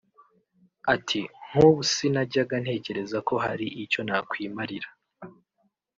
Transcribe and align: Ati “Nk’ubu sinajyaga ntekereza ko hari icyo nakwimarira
Ati 0.93 1.21
“Nk’ubu 1.47 1.81
sinajyaga 1.93 2.55
ntekereza 2.63 3.17
ko 3.27 3.35
hari 3.45 3.67
icyo 3.83 4.01
nakwimarira 4.07 4.89